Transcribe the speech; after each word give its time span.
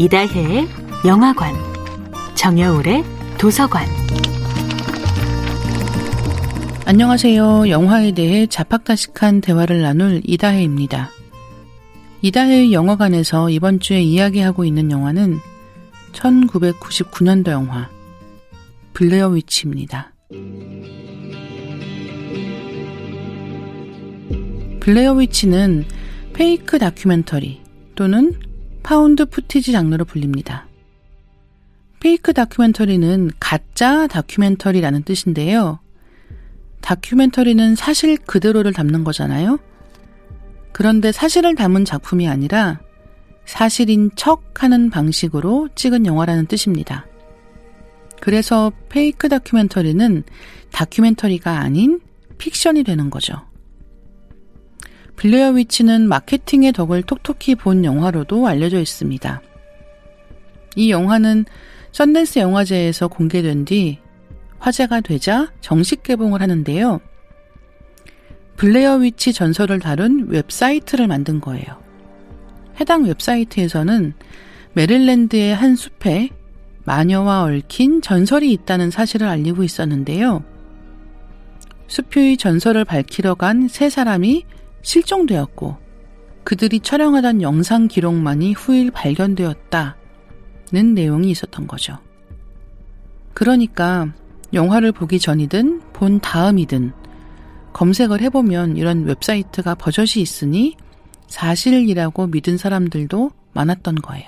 이다혜의 0.00 0.68
영화관, 1.08 1.52
정여울의 2.36 3.02
도서관. 3.36 3.84
안녕하세요. 6.84 7.68
영화에 7.68 8.12
대해 8.12 8.46
자팍다식한 8.46 9.40
대화를 9.40 9.82
나눌 9.82 10.22
이다혜입니다. 10.24 11.10
이다혜의 12.22 12.72
영화관에서 12.72 13.50
이번 13.50 13.80
주에 13.80 14.00
이야기하고 14.00 14.64
있는 14.64 14.92
영화는 14.92 15.40
1999년도 16.12 17.48
영화 17.48 17.90
블레어 18.92 19.30
위치입니다. 19.30 20.12
블레어 24.78 25.14
위치는 25.14 25.86
fake 26.34 26.78
다큐멘터리 26.78 27.60
또는 27.96 28.32
found 28.82 29.26
footage 29.26 29.72
장르로 29.72 30.04
불립니다. 30.04 30.66
fake 32.00 32.32
다큐멘터리는 32.32 33.30
가짜 33.40 34.06
다큐멘터리라는 34.06 35.02
뜻인데요. 35.02 35.80
다큐멘터리는 36.80 37.74
사실 37.74 38.16
그대로를 38.18 38.72
담는 38.72 39.04
거잖아요. 39.04 39.58
그런데 40.72 41.10
사실을 41.10 41.54
담은 41.56 41.84
작품이 41.84 42.28
아니라 42.28 42.80
사실인 43.44 44.10
척 44.14 44.62
하는 44.62 44.90
방식으로 44.90 45.68
찍은 45.74 46.06
영화라는 46.06 46.46
뜻입니다. 46.46 47.06
그래서 48.20 48.72
fake 48.88 49.28
다큐멘터리는 49.28 50.22
다큐멘터리가 50.70 51.58
아닌 51.58 52.00
픽션이 52.38 52.84
되는 52.84 53.10
거죠. 53.10 53.47
블레어 55.18 55.50
위치는 55.50 56.08
마케팅의 56.08 56.72
덕을 56.72 57.02
톡톡히 57.02 57.56
본 57.56 57.84
영화로도 57.84 58.46
알려져 58.46 58.78
있습니다. 58.78 59.42
이 60.76 60.90
영화는 60.92 61.44
썬댄스 61.90 62.38
영화제에서 62.38 63.08
공개된 63.08 63.64
뒤 63.64 63.98
화제가 64.60 65.00
되자 65.00 65.50
정식 65.60 66.04
개봉을 66.04 66.40
하는데요. 66.40 67.00
블레어 68.56 68.96
위치 68.98 69.32
전설을 69.32 69.80
다룬 69.80 70.28
웹사이트를 70.28 71.08
만든 71.08 71.40
거예요. 71.40 71.66
해당 72.80 73.04
웹사이트에서는 73.04 74.12
메릴랜드의 74.74 75.52
한 75.52 75.74
숲에 75.74 76.28
마녀와 76.84 77.42
얽힌 77.42 78.02
전설이 78.02 78.52
있다는 78.52 78.92
사실을 78.92 79.26
알리고 79.26 79.64
있었는데요. 79.64 80.44
숲의 81.88 82.36
전설을 82.36 82.84
밝히러 82.84 83.34
간 83.34 83.66
세 83.68 83.90
사람이 83.90 84.44
실종되었고 84.82 85.76
그들이 86.44 86.80
촬영하던 86.80 87.42
영상 87.42 87.88
기록만이 87.88 88.54
후일 88.54 88.90
발견되었다는 88.90 89.94
내용이 90.94 91.30
있었던 91.30 91.66
거죠. 91.66 91.98
그러니까 93.34 94.12
영화를 94.52 94.92
보기 94.92 95.18
전이든 95.18 95.82
본 95.92 96.20
다음이든 96.20 96.92
검색을 97.74 98.22
해보면 98.22 98.76
이런 98.76 99.04
웹사이트가 99.04 99.74
버젓이 99.74 100.20
있으니 100.20 100.76
사실이라고 101.26 102.26
믿은 102.28 102.56
사람들도 102.56 103.30
많았던 103.52 103.96
거예요. 103.96 104.26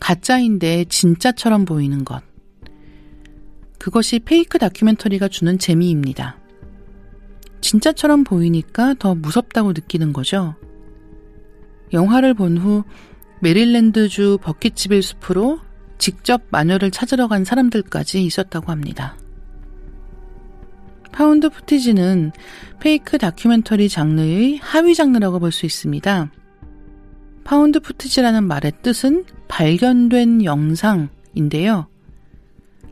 가짜인데 0.00 0.86
진짜처럼 0.86 1.66
보이는 1.66 2.04
것. 2.04 2.22
그것이 3.78 4.18
fake 4.18 4.58
다큐멘터리가 4.58 5.28
주는 5.28 5.58
재미입니다. 5.58 6.39
진짜처럼 7.70 8.24
보이니까 8.24 8.94
더 8.98 9.14
무섭다고 9.14 9.68
느끼는 9.74 10.12
거죠. 10.12 10.56
영화를 11.92 12.34
본 12.34 12.58
후 12.58 12.82
메릴랜드주 13.38 14.38
버킷츠빌의 14.42 15.02
숲으로 15.02 15.60
직접 15.96 16.42
마녀를 16.50 16.90
찾으러 16.90 17.28
간 17.28 17.44
사람들까지 17.44 18.24
있었다고 18.24 18.72
합니다. 18.72 19.16
found 21.12 21.48
footage는 21.48 22.32
fake 22.80 23.18
다큐멘터리 23.18 23.88
장르의 23.88 24.56
하위 24.58 24.96
장르라고 24.96 25.38
볼 25.38 25.52
수 25.52 25.64
있습니다. 25.64 26.28
found 27.44 27.78
footage라는 27.78 28.48
말의 28.48 28.72
뜻은 28.82 29.26
발견된 29.46 30.42
영상인데요. 30.44 31.86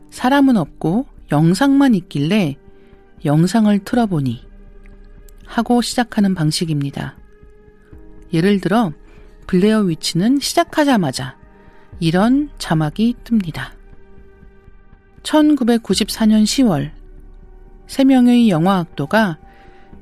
사람은 0.09 0.55
없고 0.55 1.05
영상만 1.33 1.95
있길래 1.95 2.55
영상을 3.25 3.77
틀어보니 3.79 4.48
하고 5.49 5.81
시작하는 5.81 6.35
방식입니다. 6.35 7.17
예를 8.31 8.61
들어 8.61 8.93
블레어 9.47 9.79
위치는 9.79 10.39
시작하자마자 10.39 11.37
이런 11.99 12.49
자막이 12.59 13.15
뜹니다. 13.23 13.71
1994년 15.23 16.43
10월 16.43 16.91
3명의 17.87 18.49
영화 18.49 18.77
학도가 18.77 19.39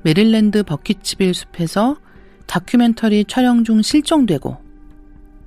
메릴랜드 0.03 0.63
버킷집일 0.63 1.33
숲에서 1.33 1.97
다큐멘터리 2.45 3.23
촬영 3.25 3.63
중 3.63 3.81
실종되고 3.81 4.57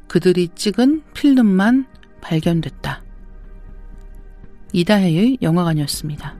그들이 0.09 0.49
찍은 0.55 1.03
필름만 1.12 1.87
발견됐다. 2.22 3.03
이다혜의 4.72 5.39
영화관이었습니다. 5.43 6.40